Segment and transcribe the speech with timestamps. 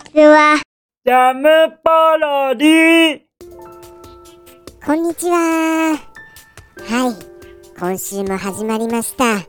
[0.00, 0.60] ちは。
[1.04, 1.48] ジャム
[1.84, 3.20] パロディ
[4.84, 5.96] こんにちは。
[5.96, 9.40] はい、今週も始まりました。
[9.40, 9.46] ジ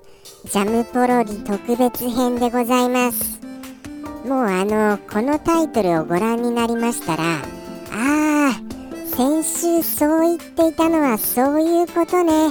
[0.49, 3.39] ャムポロリ特別編でございます。
[4.27, 7.41] もうあの、このタイトルをご覧になりましたら、あ
[7.91, 8.53] あ、
[9.05, 12.49] 先週そう言っていたのはそういうことね、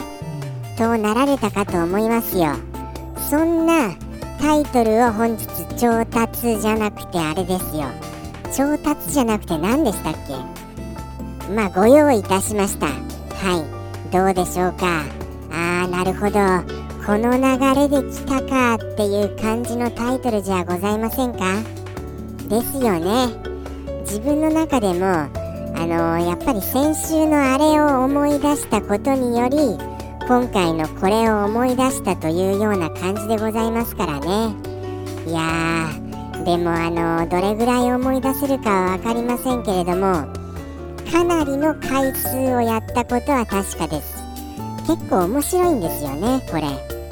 [0.76, 2.54] となられたかと思いますよ。
[3.28, 3.94] そんな
[4.40, 5.46] タイトルを本日
[5.80, 7.86] 調達じゃなくてあれですよ。
[8.54, 10.34] 調達じゃなくて何でしたっけ？
[11.54, 12.86] まあご用意いたしました。
[12.86, 12.92] は
[13.56, 14.12] い。
[14.12, 15.04] どうでしょうか？
[15.50, 16.38] あーなるほど。
[17.06, 21.38] この流れで来たかっていう感じのタイトルじゃございませんか？
[22.50, 23.28] ですよね。
[24.02, 25.30] 自分の中でもあ
[25.86, 29.56] のーやっぱり先週のあれを思い出したことにより
[30.28, 34.69] 今回のこれを思い出したというような感じでございますからね。
[35.30, 40.26] いやーでもあのどれぐらい思い出せるかは分かりませんけれども
[41.08, 44.16] かなりの回数をやったことは確かです。
[44.88, 46.62] 結構面白いんですよねこれ。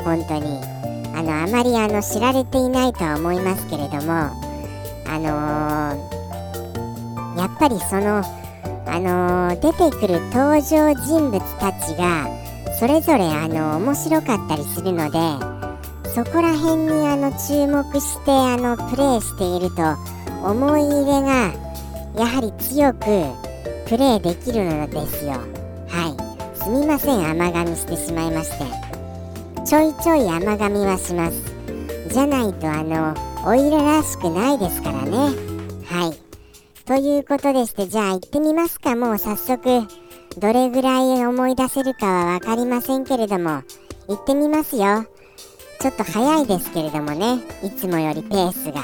[0.03, 0.61] 本当に。
[1.15, 8.25] あのあまりあの知られていないとは思いますけれどもあのーやっぱりそのあ
[8.99, 12.29] のー出てくる登場人物たちが
[12.79, 15.58] それぞれあの面白かったりするので
[16.15, 19.83] そこら辺にあの注目してあのプレイしていると
[20.43, 21.53] 思い入れが
[22.17, 23.05] やはり強く
[23.89, 25.33] プレイできるのですよ。
[25.89, 26.15] は
[26.55, 26.59] い。
[26.59, 28.65] すみません甘噛みしてしまいまして。
[29.65, 31.43] ちょいちょい甘噛みはします。
[32.09, 33.15] じゃないとあの
[33.47, 35.17] おいららしくないですからね。
[35.85, 36.29] はい。
[36.87, 38.97] ということでしてじゃあ行ってみますか。
[38.97, 39.87] もう早速
[40.39, 43.63] どれぐらい思い出せるかは分かりませんけれども
[44.09, 45.05] 行ってみますよ。
[45.81, 48.83] ちょっと早いですけれどもねいつもよりペースが。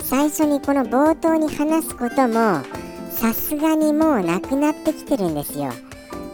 [0.00, 2.62] 最初にこの冒頭に話すことも
[3.10, 5.72] さすがにもうなくなってきてるんですよ。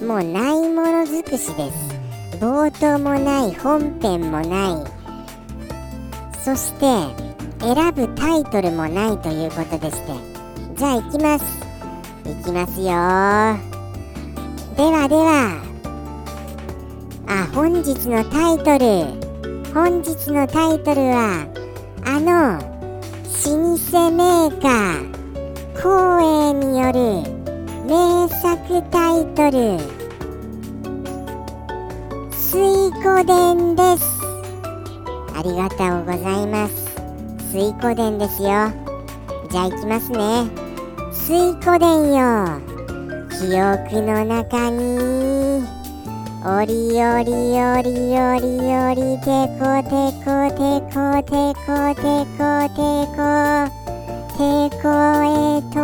[0.07, 2.39] もうないもの尽くしです。
[2.41, 5.03] 冒頭もない本編もない。
[6.45, 6.87] そして
[7.61, 10.13] 選ぶタイトルもないということでして。
[10.75, 11.45] じゃあ行きます。
[12.25, 12.87] 行きますよ。
[14.77, 15.63] ではでは。
[17.29, 18.77] あ本日のタイト
[19.17, 19.22] ル。
[19.75, 21.47] 本日のタイトルは
[22.05, 25.23] あの老舗メーカー
[25.75, 27.23] 光栄による
[27.87, 29.79] 名作タイトル
[32.37, 34.05] 「水湖伝」です。
[35.35, 36.75] ありがとうございます。
[37.51, 38.49] 水湖伝ですよ。
[39.51, 40.51] じゃあ行きますね。
[41.13, 42.61] 水湖伝よ。
[43.31, 45.82] 記憶の中に。
[46.45, 47.89] おりおりおり
[48.19, 49.31] おりおりて
[49.61, 50.59] こてこて
[50.91, 52.03] こてこて
[52.35, 52.83] こて
[53.15, 53.23] こ
[54.35, 54.43] て
[54.83, 54.91] こ
[55.23, 55.79] えと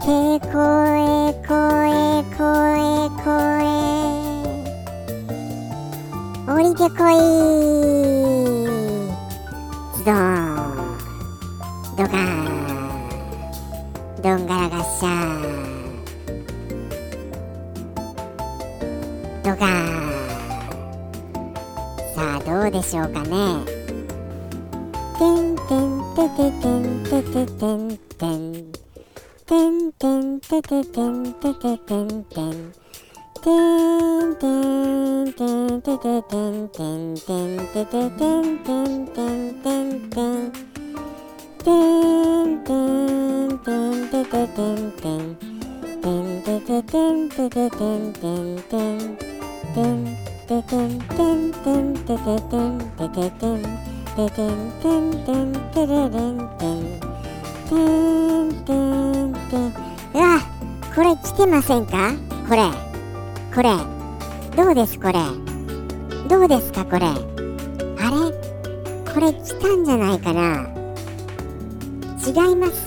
[0.00, 0.08] て
[0.50, 0.56] こ
[0.96, 1.52] えこ
[1.84, 2.40] えこ
[2.72, 3.28] えこ
[3.60, 3.68] え
[6.50, 7.12] おりてこい。
[10.00, 10.88] ズドーン
[11.98, 12.18] ドカー
[14.16, 15.69] ンどんがらがっしゃー
[19.50, 19.74] ドカーン
[22.14, 23.64] さあどうでしょうかね。
[25.18, 28.70] てんてんてててんてててんてん
[29.48, 40.66] てんてんてててんてててんてんてんてんてんてててんてんてんてててんてんてんてんてんてんて
[42.20, 42.78] んて
[43.10, 49.39] んてんてててんてんてんてててんてててんてんてんてん
[50.70, 53.58] ててんてんてんてててんてててん
[54.14, 56.78] ててんてんてんてれれんてん
[57.66, 59.74] てんてんてん
[60.14, 60.38] うわ
[60.94, 62.12] これ来てませんか？
[62.48, 62.70] これ。
[63.52, 63.70] これ。
[64.56, 65.14] どうですこれ？
[66.28, 67.06] どうですかこれ？
[67.06, 67.16] あれ？
[69.12, 70.68] これ来たんじゃないかな？
[72.24, 72.84] 違います？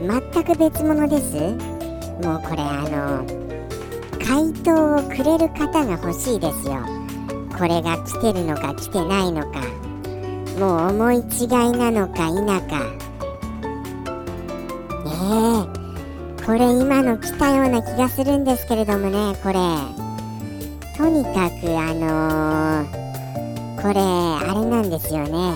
[0.00, 1.34] 全く別物です。
[2.22, 3.47] もうこれあの
[4.28, 6.84] 回答をくれる方が欲しいですよ。
[7.58, 9.62] これが来てるのか来てないのか。
[10.60, 12.78] もう思い違いなのか否か。
[15.06, 15.10] ね
[15.64, 16.44] え。
[16.44, 19.54] これ今の来たような気がするんですけれどもねこれ。
[20.98, 23.08] とにかくあのー
[23.80, 25.54] これあれなんですよね。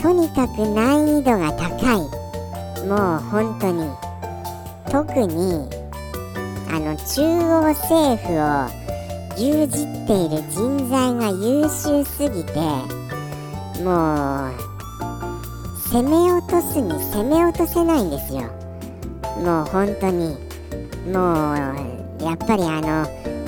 [0.00, 2.86] とにかく難易度が高い。
[2.86, 3.90] もう本当に。
[4.88, 5.77] 特に
[6.70, 8.66] あの中央政府を
[9.36, 9.68] 牛耳っ
[10.06, 12.60] ている人材が優秀すぎて
[13.82, 14.68] もう
[15.90, 18.42] 攻め落とすに攻め落とせないんですよ。
[19.42, 20.36] もう本当に。
[21.10, 23.06] もうやっぱりあの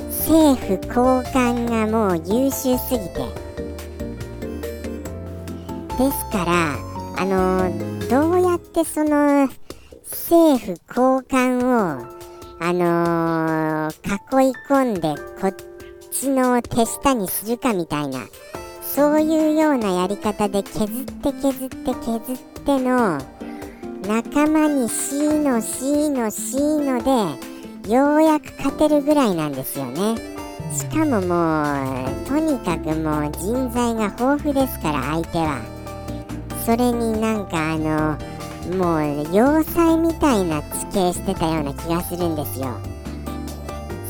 [0.09, 3.51] 政府高官がもう優秀すぎて。
[5.99, 6.79] ですから
[7.19, 9.51] あのどうやってその
[10.05, 12.20] 政府高官を
[12.63, 15.55] あのー、囲い込んでこっ
[16.11, 18.21] ちの手下にするかみたいな
[18.83, 23.19] そういうようなやり方で削って削って削っての
[24.07, 30.17] 仲間に C の C の C のでようやく勝てるぐらいなんですよね。
[30.73, 35.61] しかももうとにかくもう人材が豊富ですから相手は。
[36.67, 38.19] それになんかあの
[38.77, 42.77] もう要塞みたいな地形してたような気がするんですよ。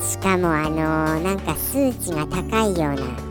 [0.02, 3.31] しかもあのなんか数値が高いような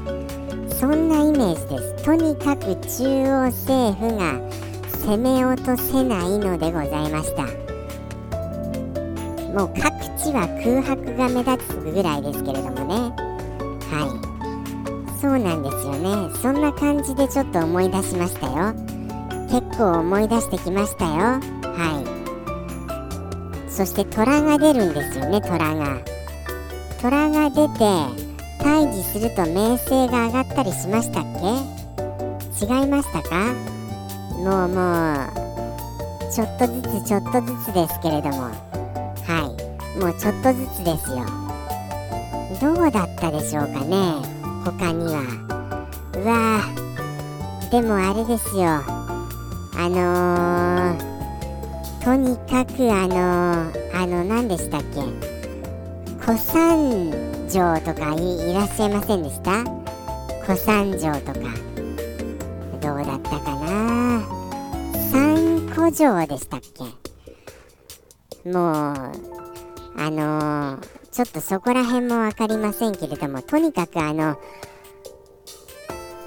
[0.74, 2.04] そんなイメージです。
[2.06, 4.40] とにかく中央政府が
[5.06, 7.44] 攻め落とせないのでございました。
[9.54, 13.14] もう各地は空白が目立つぐらいですけれどもね。
[13.92, 15.20] はい。
[15.20, 16.34] そうなんですよね。
[16.42, 18.89] そんな感じでちょっと思い出しましたよ。
[19.50, 21.12] 結構思い出してきましたよ。
[21.12, 21.40] は
[23.68, 23.72] い。
[23.72, 25.98] そして虎が出るんですよね虎が。
[27.02, 27.80] 虎が出て
[28.60, 32.66] 退治すると名声が上がったりしましたっけ？
[32.66, 33.54] 違いましたか？
[34.38, 38.44] もうもうちょっとずつちょっとずつですけれども。
[38.44, 39.48] は
[39.98, 40.00] い。
[40.00, 41.26] もうちょっとずつですよ。
[42.62, 44.14] どうだったでしょうかね
[44.66, 45.22] 他には。
[46.16, 47.72] うわー。
[47.72, 48.82] でもあれですよ。
[49.82, 55.00] あのー、とにかくあのー、あの何でしたっけ？
[56.20, 57.14] 古参
[57.48, 59.64] 城とかいらっしゃいませんでした？
[60.46, 61.40] 小三城とか。
[62.82, 64.22] どうだったかな？
[65.14, 66.60] 三古城でしたっ
[68.44, 68.50] け？
[68.50, 69.12] もうあ
[69.98, 74.36] のー、ちょっとそこら辺も分かりませんけれどもとにかくあの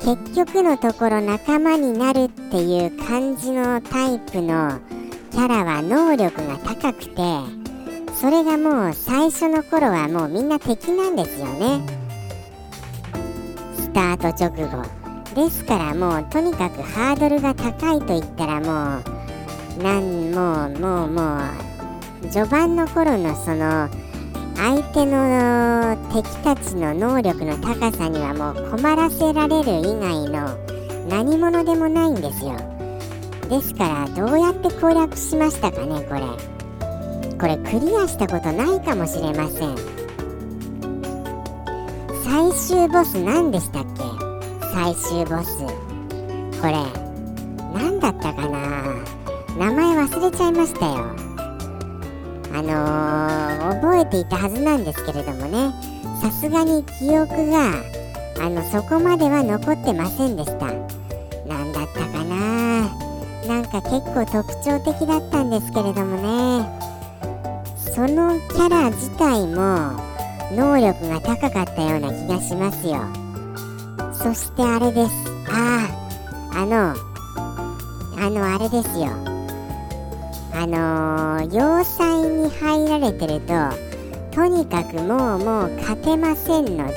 [0.05, 4.81] 結局のところ仲間になるっていう感じのタイプの
[5.31, 7.23] キャラは能力が高くて
[8.21, 11.81] それがもう最初の頃はもうみんな敵なんですよね。
[13.77, 15.03] スタート直後。
[15.35, 19.01] ですからもうとにかくハードルが高いと言ったらも
[19.79, 21.39] うなんもうもうも
[22.23, 23.89] う序盤の頃のその
[24.57, 30.57] 相手の敵たちの能力の高さにはもう困らせられる以外の
[31.09, 32.57] 何者でもないんですよ。
[33.49, 36.21] ですからどうやって攻略しましたかねこれ。
[37.39, 39.75] これクリアしたことないかもしれません。
[42.25, 44.03] 最終ボス何でしたっけ？
[44.73, 45.59] 最終ボス。
[46.61, 46.75] これ
[47.75, 48.95] 何だったかな？
[49.59, 51.22] 名前忘れちゃいましたよ。
[52.55, 55.73] あのー、覚えていたはずなんですけれどもね。
[56.21, 57.73] さすがに記憶が
[58.41, 60.67] あのそこまでは残ってませんでした。
[61.47, 62.89] 何だったかな。
[63.49, 66.17] なんか結構特徴的だったんですけれども
[66.61, 66.83] ね。
[67.77, 70.01] そのキャラ自体も
[70.55, 73.01] 能力が高かったような気がしますよ。
[74.13, 75.13] そしてあれです。
[75.49, 75.89] あ
[76.55, 76.95] ああの
[78.25, 79.32] あのあれですよ。
[80.55, 83.55] あのー、要塞に入られてると
[84.31, 86.95] とにかくもうもう勝てませんので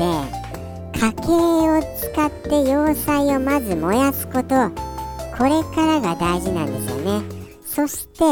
[0.98, 4.70] 家計を使って要塞をまず燃やすこと
[5.38, 7.46] これからが大事なんですよね。
[7.66, 8.24] そして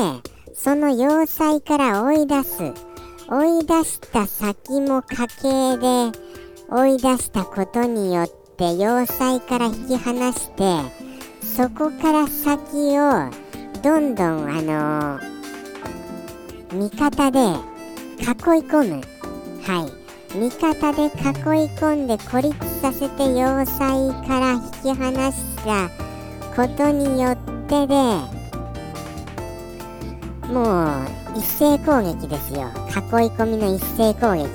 [0.55, 2.73] その要塞から追い出す
[3.27, 6.17] 追い出した先も家系で
[6.69, 10.63] 追い出したことによって要塞から引き離して
[11.41, 13.29] そこから先を
[13.83, 17.45] どんどんあのー、味方で囲い
[18.65, 19.01] 込む。
[19.61, 19.85] は
[20.33, 20.37] い。
[20.37, 21.11] 味方で囲い
[21.75, 25.89] 込んで孤立させて要塞から引き離した
[26.55, 27.37] ことによっ
[27.67, 27.93] てで
[30.47, 32.61] もう一斉攻撃ですよ。
[32.87, 34.47] 囲い込みの一斉攻撃。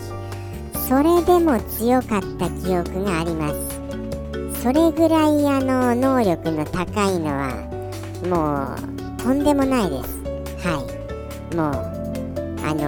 [0.89, 4.63] それでも強かった記憶があります。
[4.63, 7.69] それぐらいあの能力の高いのは
[8.27, 8.88] もう
[9.19, 10.19] とんでもないです。
[10.67, 10.83] は
[11.53, 11.57] い。
[11.57, 11.73] もう
[12.65, 12.83] あの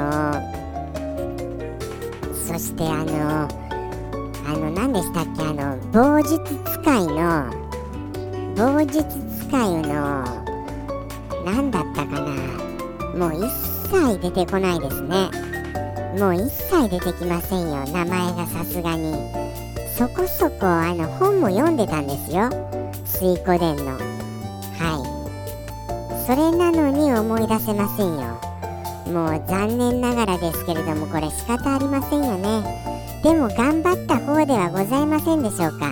[2.22, 3.48] ー、そしてあのー、
[4.46, 5.42] あの何でしたっけ？
[5.42, 7.50] あの棒術使いの
[8.56, 9.04] 棒術
[9.48, 10.24] 使いの
[11.44, 12.24] 何だったかな？
[13.16, 13.50] もう一
[13.88, 15.30] 切出てこないですね。
[16.18, 17.84] もう一切出てきませんよ。
[17.92, 19.14] 名前がさすがに。
[19.96, 22.48] そこそこあの本も読んでたんですよ。
[23.04, 24.09] 水湖伝の。
[26.30, 28.40] それなのに思い出せませんよ。
[29.12, 33.20] もう残念ながらですけれどもこれ仕方ありませんよね。
[33.24, 35.90] でも頑張った方ではございませんでしょうか。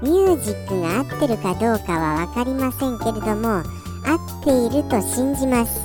[0.00, 5.80] ミュージックが合ってるかどうかは分かりませんけれども合っていると信じます。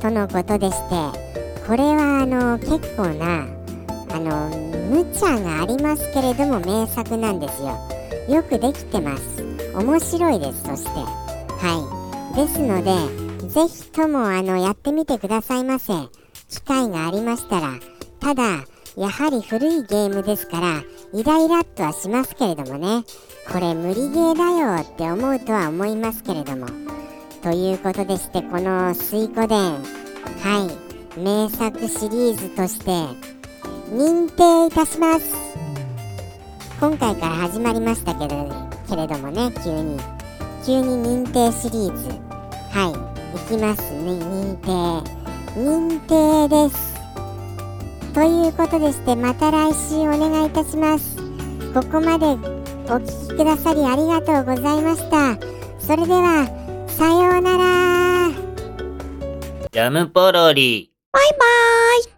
[0.00, 0.96] とのことでして
[1.64, 3.46] これはあの結構な
[4.10, 4.48] あの
[4.90, 7.78] 無茶がありますけれども名作なんですよ。
[8.28, 9.22] よくできてます。
[9.76, 10.90] 面白いですそして。
[10.90, 11.94] は
[12.34, 12.36] い。
[12.36, 15.92] ですのでぜひともあのやってみてくださいませ。
[16.48, 17.74] 機会がありましたら
[18.20, 18.64] ただ
[18.96, 23.04] やはり古いゲームですからイライラっとはしますけれどもね。
[23.50, 24.44] これ無理ゲーだ
[24.76, 26.66] よって思うとは思いますけれども。
[27.42, 29.58] ということでしてこの「水湖伝」
[30.42, 30.68] は
[31.16, 31.20] い。
[31.20, 32.90] 名作シリーズとして
[33.92, 35.34] 認定いたします。
[36.80, 38.28] 今回から始まりましたけれ
[39.06, 39.98] どもね急に。
[40.66, 42.08] 急に認定シリーズ。
[42.70, 43.17] はい。
[43.46, 45.18] きますね認定。
[45.54, 46.98] 認定です。
[48.14, 51.16] ということでしてまた来週お願いいたします。
[51.74, 52.26] ここまで
[52.86, 55.38] お聴きくださりありがとうございました。
[55.78, 56.46] それでは
[56.86, 58.30] さようなら。
[59.70, 60.90] ジャムポロリ。
[61.12, 61.36] バイバ
[62.00, 62.02] イ